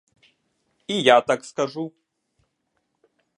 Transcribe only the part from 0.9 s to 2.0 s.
І я так скажу!